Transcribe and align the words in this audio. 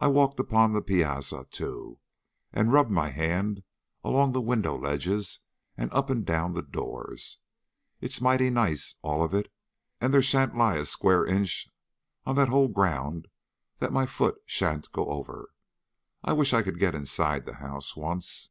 I 0.00 0.06
walked 0.06 0.38
upon 0.38 0.72
the 0.72 0.80
piazza 0.80 1.44
too, 1.50 1.98
and 2.52 2.72
rubbed 2.72 2.92
my 2.92 3.08
hand 3.08 3.64
along 4.04 4.30
the 4.30 4.40
window 4.40 4.76
ledges 4.78 5.40
and 5.76 5.92
up 5.92 6.10
and 6.10 6.24
down 6.24 6.52
the 6.52 6.62
doors. 6.62 7.38
It's 8.00 8.20
mighty 8.20 8.50
nice, 8.50 8.94
all 9.02 9.20
of 9.20 9.34
it, 9.34 9.52
and 10.00 10.14
there 10.14 10.22
sha'n't 10.22 10.56
lie 10.56 10.76
a 10.76 10.86
square 10.86 11.26
inch 11.26 11.68
on 12.24 12.36
that 12.36 12.50
whole 12.50 12.68
ground 12.68 13.26
that 13.80 13.92
my 13.92 14.06
foot 14.06 14.36
sha'n't 14.46 14.92
go 14.92 15.06
over. 15.06 15.50
I 16.22 16.34
wish 16.34 16.54
I 16.54 16.62
could 16.62 16.78
get 16.78 16.94
inside 16.94 17.44
the 17.44 17.54
house 17.54 17.96
once." 17.96 18.50